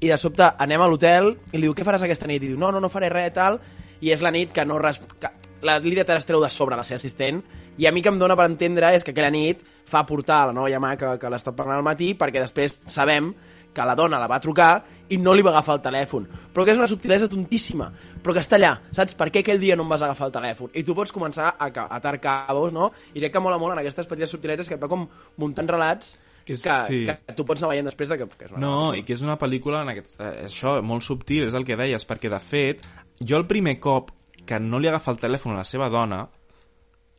[0.00, 2.42] i de sobte anem a l'hotel i li diu què faràs aquesta nit?
[2.42, 3.58] I diu no, no, no faré res, tal
[4.00, 4.78] i és la nit que no...
[4.78, 5.28] Res, que
[5.64, 7.40] la Lídia Tar es treu de sobre la seva assistent
[7.80, 10.54] i a mi que em dóna per entendre és que aquella nit fa portar la
[10.56, 13.32] noia mà que, que l'ha estat parlant al matí perquè després sabem
[13.74, 16.28] que la dona la va trucar i no li va agafar el telèfon.
[16.54, 17.88] Però que és una subtilesa tontíssima,
[18.22, 18.76] però que està allà.
[18.94, 20.70] Saps per què aquell dia no em vas agafar el telèfon?
[20.78, 22.92] I tu pots començar a, a atar cabos, no?
[23.14, 25.08] I crec que mola molt en aquestes petites subtileses que et va com
[25.42, 26.14] muntant relats
[26.46, 27.02] Que és- que, sí.
[27.08, 29.22] que tu pots anar veient després de que, que és una No, i que és
[29.26, 32.84] una pel·lícula en aquest, eh, això, molt subtil, és el que deies, perquè de fet,
[33.18, 34.10] jo el primer cop
[34.46, 36.22] que no li agafa el telèfon a la seva dona,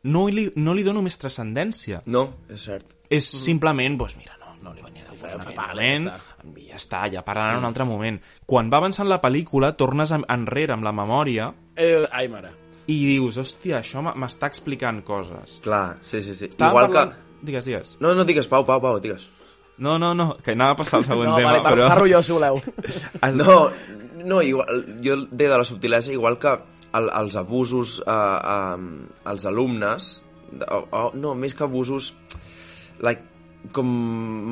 [0.06, 2.02] no li, no li dono més transcendència.
[2.06, 2.92] No, és cert.
[3.10, 7.22] És simplement, doncs mira, no, no li venia de moment, ja i ja està, ja
[7.26, 8.18] parlaran en un altre moment.
[8.46, 12.50] Quan va avançant la pel·lícula, tornes en- enrere amb la memòria Eh, ai, mare.
[12.86, 15.60] i dius, hòstia, això m'està explicant coses.
[15.64, 16.46] Clar, sí, sí, sí.
[16.52, 17.10] Estàvem Igual parlant...
[17.16, 17.46] que...
[17.46, 17.96] Digues, digues.
[18.00, 19.26] No, no digues, Pau, Pau, Pau, digues.
[19.78, 21.88] No, no, no, que anava a passar al següent No, tema, vale, par però...
[21.88, 22.62] parlo jo, si voleu.
[23.34, 23.70] No,
[24.24, 26.54] no igual, jo deia de la subtilesa igual que
[26.98, 28.58] el, els abusos a, a,
[29.32, 30.10] als alumnes,
[30.66, 32.12] o, o, no, més que abusos,
[33.02, 33.24] like,
[33.74, 33.88] com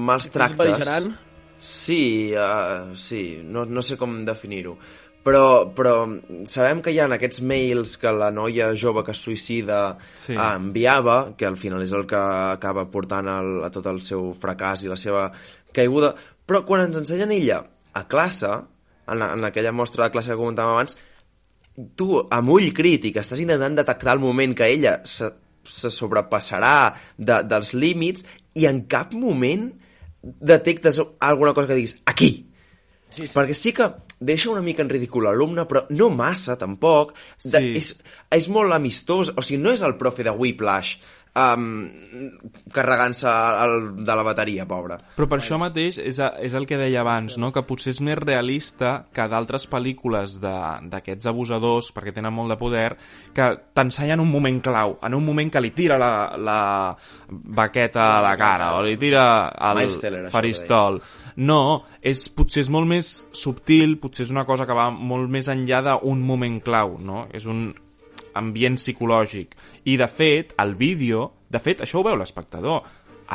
[0.09, 0.83] mals tractes.
[1.65, 4.77] Sí, uh, sí, no, no sé com definir-ho.
[5.25, 5.95] Però, però
[6.45, 9.79] sabem que hi ha aquests mails que la noia jove que es suïcida
[10.13, 10.35] Sí.
[10.35, 10.37] sí.
[10.37, 14.85] enviava, que al final és el que acaba portant el, a tot el seu fracàs
[14.85, 15.31] i la seva
[15.73, 16.13] caiguda,
[16.45, 17.63] però quan ens ensenyen ella
[17.97, 20.99] a classe, en, la, en aquella mostra de classe que comentàvem abans,
[21.99, 25.31] tu, amb ull crític, estàs intentant detectar el moment que ella se,
[25.67, 29.71] se sobrepassarà de, dels límits i en cap moment
[30.23, 32.47] detectes alguna cosa que diguis aquí.
[33.11, 33.33] Sí, sí.
[33.35, 33.91] Perquè sí que
[34.25, 37.13] deixa una mica en ridícul l'alumne, però no massa, tampoc.
[37.43, 37.77] De, Sí.
[37.79, 37.91] és,
[38.31, 40.97] és molt amistós, o sigui, no és el profe de Whiplash
[41.35, 41.91] um,
[42.73, 43.31] carregant-se
[44.07, 44.99] de la bateria, pobre.
[45.17, 47.51] Però per això mateix és, a, és el que deia abans, no?
[47.55, 52.89] que potser és més realista que d'altres pel·lícules d'aquests abusadors, perquè tenen molt de poder,
[53.35, 56.61] que t'ensenyen un moment clau, en un moment que li tira la, la
[57.29, 59.27] baqueta a la cara, o li tira
[59.73, 61.01] el Teller, faristol.
[61.35, 65.51] No, és, potser és molt més subtil, potser és una cosa que va molt més
[65.51, 67.25] enllà d'un moment clau, no?
[67.35, 67.73] És un
[68.35, 69.55] ambient psicològic.
[69.85, 71.33] I, de fet, el vídeo...
[71.55, 72.83] De fet, això ho veu l'espectador.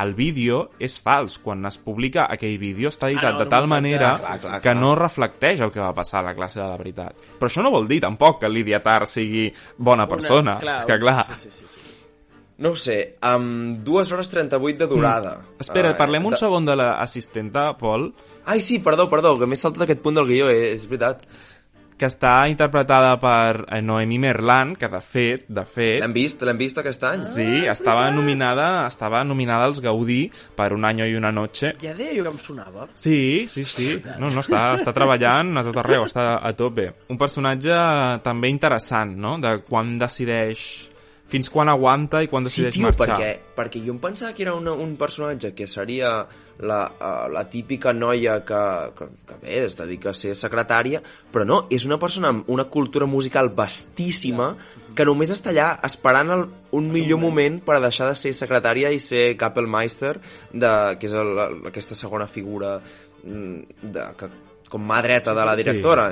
[0.00, 1.38] El vídeo és fals.
[1.42, 4.38] Quan es publica aquell vídeo està editat no, de no tal pot manera ser, clar,
[4.44, 4.76] clar, que clar.
[4.78, 7.16] no reflecteix el que va passar a la classe de la veritat.
[7.40, 10.58] Però això no vol dir tampoc que Lídia Tar sigui bona persona.
[10.78, 11.24] és que, clar...
[11.36, 11.86] Sí, sí, sí, sí.
[12.60, 15.30] No ho sé, amb 2 hores 38 de durada.
[15.58, 18.12] Espera, Eh, parlem un de- segon de l'assistenta, Pol,
[18.44, 21.24] Ai, sí, perdó, perdó, que m'he saltat aquest punt del guió, eh, és veritat.
[22.00, 26.60] Que està interpretada per eh, Noemí Merlan, que de fet, de fet, L'hem vist, l'hem
[26.60, 27.24] vist aquest any?
[27.28, 30.22] Sí, estava nominada, estava nominada als Gaudí
[30.56, 31.74] per Un año y una noche.
[31.82, 32.88] Ja deia jo que em sonava.
[32.94, 33.88] Sí, sí, sí.
[34.18, 36.86] No, no, està, està treballant a tot arreu, està a tope.
[37.12, 37.76] Un personatge
[38.24, 40.89] també interessant, no?, de quan decideix...
[41.30, 43.06] Fins quan aguanta i quan Sí, decideix tio, marxar.
[43.14, 46.26] perquè, perquè jo em pensava que era una, un personatge que seria
[46.58, 48.58] la, uh, la típica noia que,
[48.98, 50.98] que, que bé, es dedica a ser secretària,
[51.32, 54.56] però no, és una persona amb una cultura musical vastíssima
[54.94, 56.44] que només està allà esperant el,
[56.76, 60.16] un millor moment per a deixar de ser secretària i ser Kappelmeister,
[60.52, 61.30] de, que és el,
[61.70, 62.80] aquesta segona figura
[63.22, 64.28] mm, de, que,
[64.68, 65.62] com mà dreta de la Sí.
[65.62, 66.10] directora.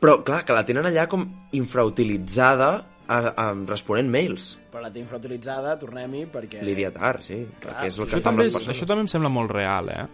[0.00, 1.22] Però, clar, que la tenen allà com
[1.56, 4.52] infrautilitzada a, a, responent mails.
[4.72, 6.62] Però la té infrautilitzada, tornem-hi, perquè...
[6.66, 9.32] Lídia Tar, sí, Clar, perquè és el Això que també, és, això també em sembla
[9.32, 10.06] molt real, eh?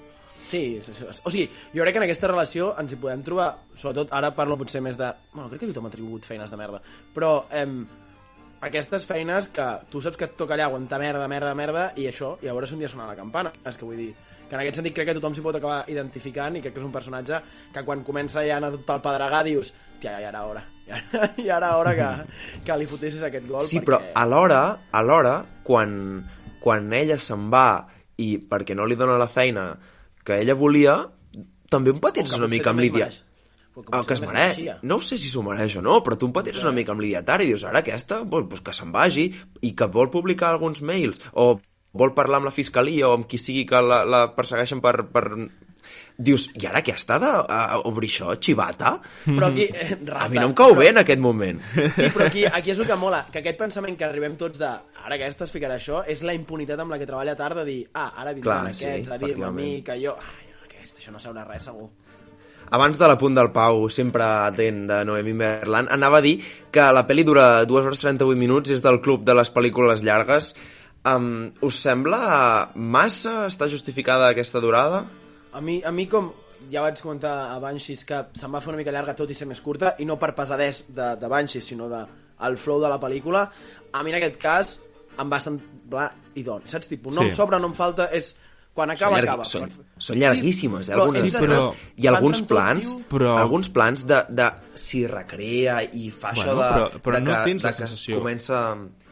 [0.52, 3.48] Sí, sí, sí, o sigui, jo crec que en aquesta relació ens hi podem trobar,
[3.72, 5.08] sobretot ara parlo potser més de...
[5.32, 6.82] Bueno, crec que tothom ha tributat feines de merda,
[7.14, 7.78] però em,
[8.68, 12.34] aquestes feines que tu saps que et toca allà aguantar merda, merda, merda, i això,
[12.44, 14.10] i a veure si un dia sona la campana, és que vull dir
[14.42, 16.84] que en aquest sentit crec que tothom s'hi pot acabar identificant i crec que és
[16.84, 17.40] un personatge
[17.72, 20.62] que quan comença ja a anar tot pel pedregar dius hòstia, ja era hora,
[21.46, 22.10] ja era hora que,
[22.66, 23.86] que li fotessis aquest gol Sí, perquè...
[23.86, 26.22] però alhora, alhora quan,
[26.62, 27.66] quan ella se'n va
[28.20, 29.70] i perquè no li dona la feina
[30.22, 30.96] que ella volia,
[31.70, 33.08] també empatitza que una mica amb Lídia.
[33.08, 33.22] mereix.
[33.72, 34.58] Com el que es mereix.
[34.84, 37.52] No sé si s'ho mereix o no, però tu empateixes una mica amb l'idiotari i
[37.54, 39.30] dius, ara aquesta, pues, pues que se'n vagi
[39.64, 41.54] i que vol publicar alguns mails o
[41.96, 45.24] vol parlar amb la fiscalia o amb qui sigui que la, la persegueixen per, per...
[46.22, 48.94] Dius, i ara què està d'obrir això, xivata?
[49.24, 51.60] Però aquí, eh, rata, A mi no em cau però- bé en aquest moment.
[51.96, 54.68] Sí, però aquí, aquí és el que mola, que aquest pensament que arribem tots de
[54.68, 57.80] ara aquesta es ficarà això, és la impunitat amb la que treballa tard de dir,
[57.94, 60.14] ah, ara vindran Clar, sí, aquests a dir-me a mi que jo...
[60.20, 61.88] Ai, aquest, això no sabrà res, segur.
[62.72, 66.38] Abans de la punt del Pau, sempre atent de Noemi Merlan, anava a dir
[66.72, 70.54] que la pel·li dura 2 hores 38 minuts, és del club de les pel·lícules llargues.
[71.04, 73.48] Um, us sembla massa?
[73.50, 75.02] Està justificada aquesta durada?
[75.52, 76.30] A mi, a mi com
[76.70, 79.48] ja vaig comentar a Banshees que se'm va fer una mica llarga tot i ser
[79.50, 82.04] més curta i no per pesadès de, de Banshees sinó de
[82.46, 83.48] el flow de la pel·lícula
[83.92, 84.78] a mi en aquest cas
[85.20, 86.06] em va semblar
[86.40, 86.88] idoni, saps?
[86.88, 87.28] Tipus, no Sí.
[87.28, 88.30] em sobra, no em falta és
[88.72, 89.68] quan acaba, llargui- acaba són,
[90.00, 91.74] són llarguíssimes, eh, però algunes és però-.
[92.00, 93.04] I alguns plans, tio.
[93.10, 97.20] Però- alguns plans de, de si recrea i fa Bueno, això de, però- però de
[97.20, 98.18] no que, tens de la que sensació.
[98.22, 98.62] Comença,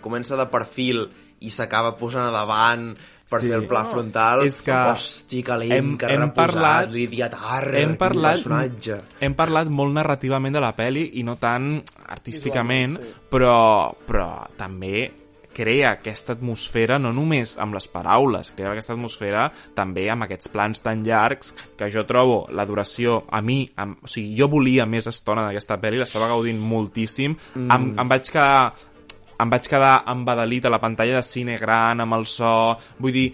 [0.00, 2.94] comença de perfil i s'acaba posant a davant
[3.30, 3.46] per Sí.
[3.46, 4.42] fer el pla frontal.
[4.44, 9.00] És que Hosti, que lent, hem- que hem reposat, parlat- l'idiatar, hem parlat, personatge.
[9.20, 13.14] hem parlat molt narrativament de la peli i no tant artísticament, sí.
[13.30, 15.12] però, però també
[15.52, 20.80] crea aquesta atmosfera no només amb les paraules, crea aquesta atmosfera també amb aquests plans
[20.80, 25.08] tan llargs que jo trobo la duració a mi, amb, o sigui, jo volia més
[25.10, 27.70] estona d'aquesta pel·li, l'estava gaudint moltíssim, mm.
[27.74, 28.72] em, em vaig quedar
[29.40, 32.52] em vaig quedar embadalit a la pantalla de cine gran, amb el so...
[33.00, 33.26] Vull dir,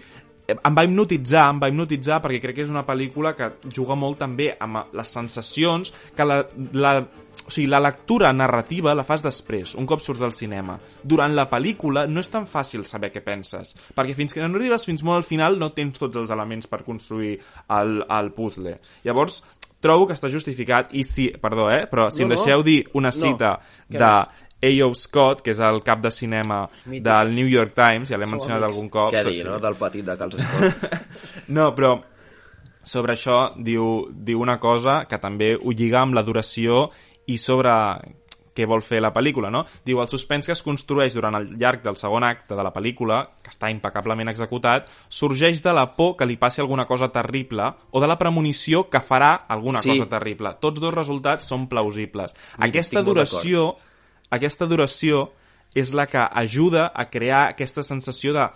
[0.47, 4.21] em va hipnotitzar, em va hipnotitzar perquè crec que és una pel·lícula que juga molt
[4.21, 6.39] també amb les sensacions que la,
[6.79, 6.93] la,
[7.43, 10.77] o sigui, la lectura narrativa la fas després, un cop surts del cinema.
[11.03, 14.87] Durant la pel·lícula no és tan fàcil saber què penses, perquè fins que no arribes
[14.87, 17.35] fins molt al final no tens tots els elements per construir
[17.75, 18.77] el, el puzzle.
[19.03, 19.41] Llavors,
[19.83, 22.39] trobo que està justificat i si, perdó, eh, però si No, em no.
[22.39, 23.57] deixeu dir una cita
[23.91, 24.13] Què de
[24.61, 24.93] A.O.
[24.95, 27.03] Scott, que és el cap de cinema Mític.
[27.05, 28.73] del New York Times, ja l'he Sou mencionat amics.
[28.75, 29.11] algun cop.
[29.13, 29.59] Què dir, no?
[29.59, 30.93] Del petit de Carls Scott.
[31.47, 31.95] No, però
[32.83, 36.89] sobre això diu, diu una cosa que també ho lliga amb la duració
[37.27, 37.71] i sobre
[38.57, 39.65] què vol fer la pel·lícula, no?
[39.85, 43.19] Diu, el suspens que es construeix durant el llarg del segon acte de la pel·lícula,
[43.43, 48.01] que està impecablement executat, sorgeix de la por que li passi alguna cosa terrible o
[48.01, 49.91] de la premonició que farà alguna Sí.
[49.91, 50.55] cosa terrible.
[50.59, 52.33] Tots dos resultats són plausibles.
[52.57, 53.75] Mira, Aquesta duració,
[54.29, 55.31] aquesta duració
[55.75, 58.47] és la que ajuda a crear aquesta sensació de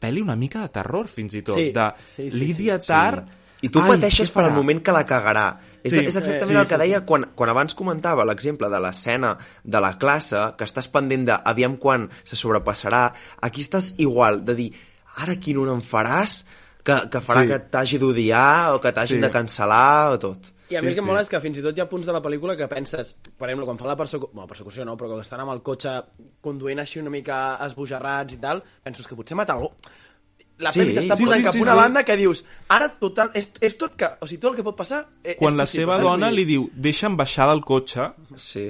[0.00, 1.56] pel·li una mica de terror, fins i tot.
[1.58, 2.88] Sí, de sí, sí, Lídia Sí.
[2.92, 3.24] Tar...
[3.60, 5.48] I tu Ai, pateixes per al moment que la cagarà.
[5.82, 8.78] És, Sí, és exactament sí, el que sí, deia quan, quan abans comentava l'exemple de
[8.78, 9.32] l'escena
[9.64, 13.08] de la classe, que estàs pendent de aviam quan se sobrepassarà.
[13.42, 14.68] Aquí estàs igual, de dir,
[15.16, 16.44] ara quin un em faràs
[16.86, 17.48] que, que farà Sí.
[17.50, 19.22] que t'hagi d'odiar o que t'hagin Sí.
[19.26, 20.52] de cancel·lar o tot.
[20.70, 21.06] I a Sí, mi el que sí.
[21.06, 23.48] mola és que fins i tot hi ha punts de la pel·lícula que penses, per
[23.48, 25.94] exemple, quan fan la persecució, bueno, persecució no, però quan estan amb el cotxe
[26.44, 29.70] conduint així una mica esbojarrats i tal, penses que potser mata algú.
[30.58, 31.78] La Sí, pel·li t'està sí, posant sí, cap sí, una sí.
[31.78, 34.76] banda que dius, ara total, és, és tot que, o sigui, tot el que pot
[34.76, 36.04] passar eh, Quan és la possible, seva saps?
[36.08, 38.64] dona li diu deixa'm baixar del cotxe Sí.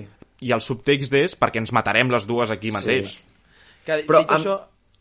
[0.44, 3.16] i el subtext és perquè ens matarem les dues aquí mateix.
[3.86, 4.58] Que, Però dit amb- això,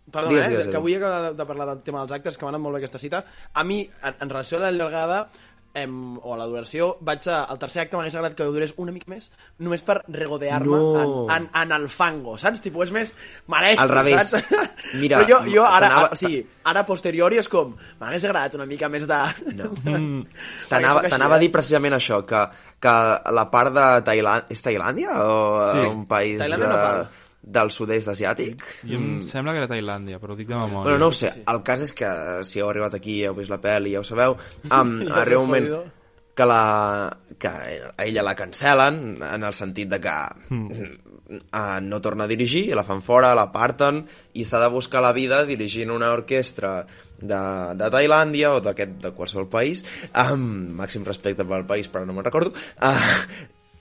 [0.10, 0.78] perdó, Digues, eh, digues, que Edu.
[0.80, 3.00] avui acabo de, de parlar del tema dels actes, que m'ha anat molt bé aquesta
[3.04, 3.26] cita.
[3.54, 5.30] A mi, en, en relació a la llargada,
[5.78, 8.92] em, o a la duració, vaig a, al tercer acte m'hagués agradat que durés una
[8.96, 9.30] mica més,
[9.64, 11.26] només per regodear-me No.
[11.30, 12.62] en, en, en el fango, saps?
[12.66, 13.14] Tipo, és més,
[13.48, 14.32] mereixo, Al revés.
[14.34, 14.50] saps?
[15.02, 18.66] Mira, Però jo, jo ara, o sigui, ara a posteriori és com, m'hagués agradat una
[18.70, 19.22] mica més de...
[19.56, 19.72] No.
[19.98, 20.26] Mm.
[20.70, 22.42] T'anava a dir precisament això, que,
[22.84, 22.96] que
[23.34, 24.48] la part de Tailàndia...
[24.54, 25.38] És Tailàndia o
[25.72, 25.86] Sí.
[25.88, 27.08] un país Tailàndia de, no parla.
[27.48, 28.64] Del sud-est asiàtic?
[28.88, 30.84] I em sembla que era Tailàndia, però ho dic de memòria.
[30.84, 31.32] Bueno, no ho sé.
[31.48, 32.10] El cas és que
[32.48, 35.48] si heu arribat aquí i heu vist la pel·li, ja ho sabeu, um, arriba un
[35.48, 35.70] moment
[36.38, 36.62] que, la,
[37.40, 40.16] que a ella la cancel·len en el sentit de que
[40.54, 44.04] uh, no torna a dirigir, la fan fora, la parten
[44.38, 46.80] i s'ha de buscar la vida dirigint una orquestra
[47.18, 47.42] de,
[47.80, 49.84] de Tailàndia o d'aquest de qualsevol país
[50.14, 53.24] amb màxim respecte pel país però no me'n recordo uh,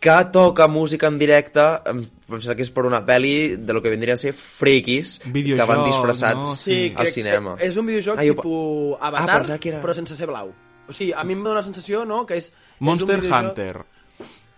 [0.07, 4.15] que toca música en directe em que és per una pel·li de lo que vendrien
[4.15, 6.55] a ser frikis Videojoc, que van disfressats no?
[6.59, 7.57] Sí, al crec cinema.
[7.59, 10.53] és un videojoc Ah, tipus Ah, Avatar, que era- però sense ser blau.
[10.89, 12.53] O sigui, a mi em dóna la sensació, no?, que és...
[12.79, 13.85] Monster és un videojoc- Hunter.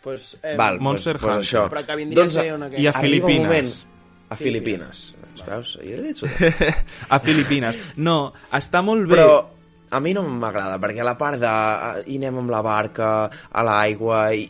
[0.02, 1.60] Pues, eh, Val, Monster pues, pues Hunter.
[1.60, 1.68] això.
[1.70, 3.86] Però que vindria a ser una que- I a un moment Filipines.
[4.30, 5.14] a Filipines.
[5.46, 5.78] Veus?
[5.80, 6.18] Jo he dit
[7.08, 7.78] a Filipines.
[7.96, 9.16] No, està molt bé.
[9.16, 9.46] Però
[9.90, 13.62] a mi no m'agrada, perquè la part de ah, i anem amb la barca a
[13.64, 14.44] l'aigua i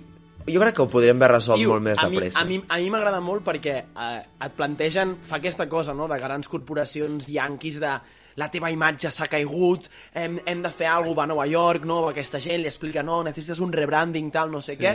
[0.49, 2.41] jo crec que ho podríem haver resolt Tio, molt més a de mi, pressa.
[2.41, 6.19] a mi, a mi m'agrada molt perquè eh, et plantegen, fa aquesta cosa, no?, de
[6.19, 7.93] grans corporacions yanquis de
[8.39, 11.85] la teva imatge s'ha caigut, hem, hem de fer alguna cosa, va a Nova York,
[11.85, 14.83] no?, aquesta gent li explica, no, necessites un rebranding, tal, no sé Sí.
[14.85, 14.93] què,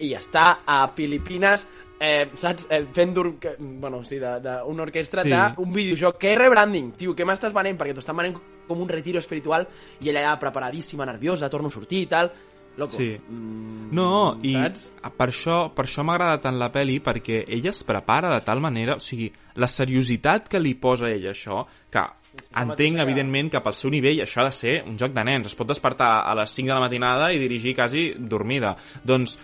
[0.00, 1.66] i està a Filipines
[2.00, 5.30] eh, saps, eh, fent que- bueno, sí, de- d'una orquestra Sí.
[5.30, 7.78] d'un videojoc que és rebranding, tio, què m'estàs venent?
[7.78, 9.66] perquè t'ho estan venent com un retiro espiritual
[10.00, 12.32] i ella ja preparadíssima, nerviosa, torno a sortir i tal
[12.76, 12.96] Loco.
[12.96, 13.18] Sí.
[13.28, 14.86] Mm, No, i saps?
[15.16, 18.94] per això, per això m'agrada tant la peli, perquè ella es prepara de tal manera,
[18.96, 22.04] o sigui, la seriositat que li posa ella això, que
[22.54, 25.50] entenc, evidentment, que pel seu nivell això ha de ser un joc de nens.
[25.50, 28.76] Es pot despertar a les 5 de la matinada i dirigir quasi dormida.
[29.04, 29.38] Doncs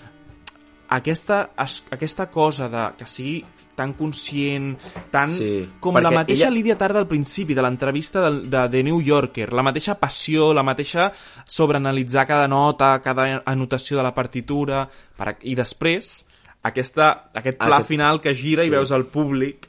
[0.88, 3.44] aquesta, es- aquesta cosa de que sigui
[3.76, 4.78] tan conscient,
[5.10, 5.28] tan...
[5.32, 9.00] Sí, com la mateixa ella- Lídia Tarda al principi de l'entrevista de, de The New
[9.04, 11.10] Yorker, la mateixa passió, la mateixa
[11.44, 16.24] sobreanalitzar cada nota, cada anotació de la partitura, per, i després
[16.66, 18.68] aquesta, aquest pla Aquest- final que gira sí.
[18.68, 19.68] i veus el públic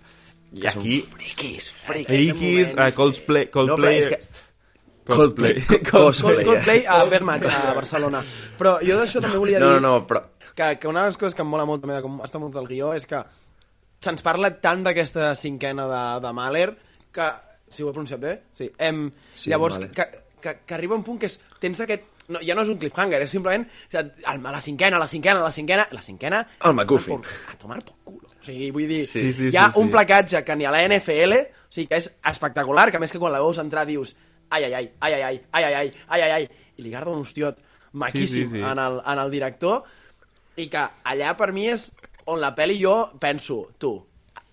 [0.54, 2.08] i Que aquí friquis, friquis.
[2.08, 4.46] friquis, uh, Coldplay, No, Coldplay, però és que...
[5.08, 5.54] Coldplay.
[5.60, 5.84] Coldplay.
[5.92, 8.22] Coldplay, Coldplay a Vermatch, a Barcelona.
[8.58, 10.24] Però jo d'això també volia No, dir no, no, però...
[10.58, 12.64] que, que una de les coses que em mola molt també de com està muntat
[12.66, 13.22] el guió és que
[14.04, 16.68] se'ns parla tant d'aquesta cinquena de, de Mahler
[17.14, 17.28] que,
[17.70, 19.92] si ho he pronunciat bé, sí, em, Sí, llavors Mahler.
[19.94, 20.06] que,
[20.42, 23.22] que, que arriba un punt que és, tens aquest no, ja no és un cliffhanger,
[23.24, 23.64] és simplement
[23.96, 24.10] el,
[24.44, 26.42] la cinquena, la cinquena, la cinquena, la cinquena...
[26.68, 27.22] El McGuffin.
[27.48, 28.28] A tomar por culo.
[28.28, 29.94] O sigui, vull dir, Sí, sí, hi ha sí, un sí.
[29.96, 33.22] placatge que ni a la NFL, o sigui, que és espectacular, que a més que
[33.22, 34.12] quan la veus entrar dius
[34.50, 37.16] ai, ai, ai, ai, ai, ai, ai, ai, ai, ai, ai, ai, i li guarda
[37.16, 38.62] un hostiot maquíssim Sí, sí, sí.
[38.62, 39.84] En, el, en el director,
[40.58, 41.90] i que allà per mi és
[42.28, 43.94] on la pel·li jo penso, tu,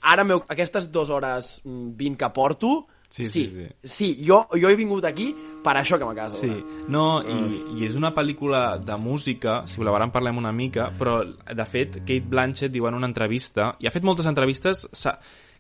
[0.05, 2.75] ara meu, aquestes dues hores mm, 20 que porto,
[3.15, 5.29] Sí, sí, sí, sí, sí jo, jo he vingut aquí
[5.63, 6.89] per això que m'acabes de Sí, donar.
[6.91, 10.89] no, i, i és una pel·lícula de música, si voleu ara en parlem una mica,
[10.99, 14.83] però de fet Kate Blanchett diu en una entrevista, i ha fet moltes entrevistes,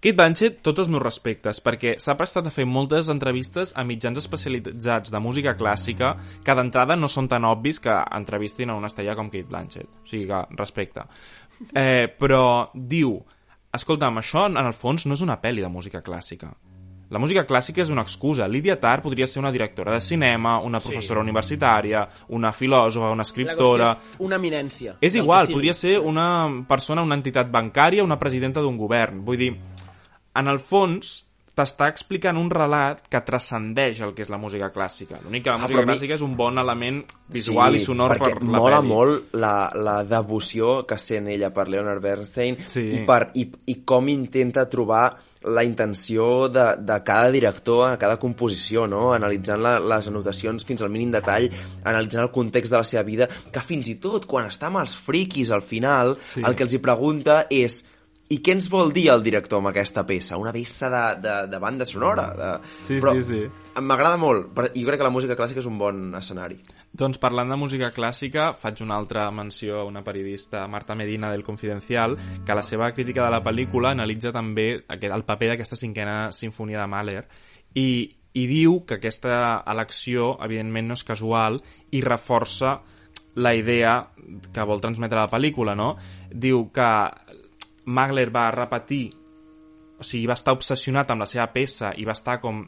[0.04, 4.18] Kate Blanchett, tots els meus respectes, perquè s'ha prestat a fer moltes entrevistes a mitjans
[4.20, 6.10] especialitzats de música clàssica
[6.44, 9.88] que d'entrada no són tan obvis que entrevistin a una estrella com Kate Blanchett.
[9.88, 11.06] O sigui que, respecte.
[11.72, 13.16] Eh, però diu,
[13.72, 16.52] escolta'm, això en el fons no és una pel·li de música clàssica.
[17.08, 18.44] La música clàssica és una excusa.
[18.48, 22.04] Lídia Tarr podria ser una directora de cinema, una professora universitària,
[22.36, 23.92] una filòsofa, una escriptora...
[24.24, 24.96] una eminència.
[25.00, 26.26] És igual, podria ser una
[26.68, 29.20] persona, una entitat bancària, una presidenta d'un govern.
[29.24, 29.52] Vull dir,
[30.34, 31.22] en el fons,
[31.54, 35.20] t'està explicant un relat que transcendeix el que és la música clàssica.
[35.22, 37.78] L'únic que la Ah, música però a mi- clàssica és un bon element visual i
[37.78, 42.58] sonor per perquè la mola molt la, la devoció que sent ella per Leonard Bernstein
[42.66, 42.80] Sí.
[42.90, 48.16] i, per, i, i com intenta trobar la intenció de, de cada director a cada
[48.18, 49.12] composició, no?
[49.12, 51.50] analitzant la, les anotacions fins al mínim detall,
[51.84, 54.96] analitzant el context de la seva vida, que fins i tot quan està amb els
[54.96, 56.42] friquis al final, Sí.
[56.42, 57.84] el que els hi pregunta és
[58.32, 60.38] i què ens vol dir el director amb aquesta peça?
[60.40, 62.24] Una peça de, de, de banda sonora?
[62.38, 62.48] De...
[62.87, 63.40] Sí, Però sí, sí.
[63.84, 66.56] M'agrada molt, jo crec que la música clàssica és un bon escenari.
[66.96, 71.44] Doncs parlant de música clàssica, faig una altra menció a una periodista, Marta Medina, del
[71.44, 75.76] Confidencial, que a la seva crítica de la pel·lícula analitza també aquest, el paper d'aquesta
[75.76, 77.24] cinquena sinfonia de Mahler
[77.74, 77.88] i,
[78.32, 81.60] i diu que aquesta elecció, evidentment, no és casual
[81.92, 82.78] i reforça
[83.34, 83.98] la idea
[84.54, 85.96] que vol transmetre la pel·lícula, no?
[86.30, 86.88] Diu que
[87.86, 89.04] Mahler va repetir
[89.98, 92.64] o sigui, va estar obsessionat amb la seva peça i va estar com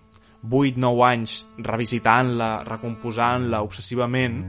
[0.46, 4.42] 8-9 anys revisitant-la, recomposant-la obsessivament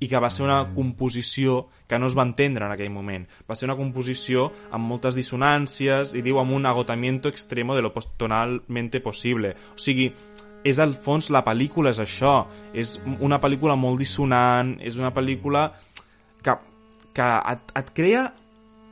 [0.00, 3.26] i que va ser una composició que no es va entendre en aquell moment.
[3.48, 7.92] Va ser una composició amb moltes dissonàncies i diu amb un agotamiento extremo de lo
[8.16, 9.52] tonalmente possible.
[9.74, 10.08] O sigui,
[10.64, 12.46] és al fons la pel·lícula és això.
[12.72, 15.68] És una pel·lícula molt dissonant, és una pel·lícula
[16.40, 16.56] que,
[17.12, 18.30] que et, et crea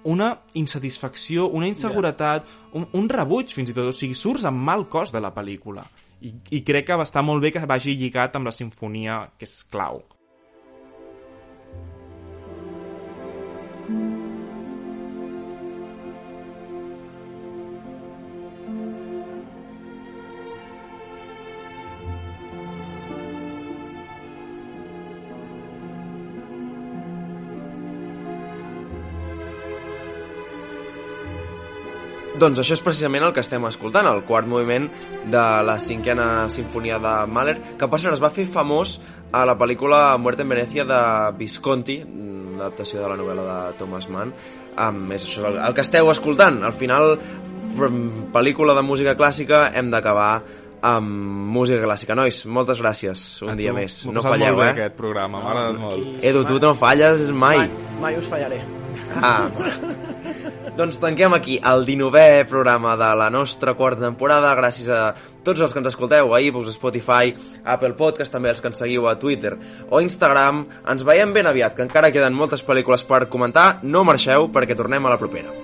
[0.04, 2.46] una insatisfacció, una inseguretat,
[2.78, 5.86] un, un rebuig fins i tot, o sigui, surts amb mal cos de la pel·lícula.
[6.20, 9.46] I, I crec que va estar molt bé que vagi lligat amb la sinfonia, que
[9.46, 10.02] és clau.
[32.38, 34.86] Doncs això és precisament el que estem escoltant, el quart moviment
[35.32, 38.98] de la cinquena sinfonia de Mahler, que per cert es va fer famós
[39.34, 41.00] a la pel·lícula Muerte en Venecia de
[41.38, 44.32] Visconti, una adaptació de la novel·la de Thomas Mann.
[44.78, 46.60] Um, és això el, el que esteu escoltant.
[46.62, 47.16] Al final,
[48.34, 50.32] pel·lícula de música clàssica, hem d'acabar
[50.88, 51.10] amb
[51.58, 52.14] música clàssica.
[52.18, 54.04] Nois, moltes gràcies un A dia tu, més.
[54.06, 54.76] No falleu, molt bé, eh?
[54.76, 56.12] aquest programa, m'ha agradat molt.
[56.22, 57.64] Edu, tu no falles mai.
[57.64, 58.62] Mai, mai us fallaré.
[59.18, 59.48] Ah,
[60.78, 64.52] Doncs tanquem aquí el 19è programa de la nostra quarta temporada.
[64.54, 65.10] Gràcies a
[65.42, 69.10] tots els que ens escolteu a iVoox, Spotify, Apple Podcast, també els que ens seguiu
[69.10, 69.56] a Twitter
[69.90, 70.68] o Instagram.
[70.86, 73.80] Ens veiem ben aviat, que encara queden moltes pel·lícules per comentar.
[73.82, 75.57] No marxeu perquè tornem a la propera.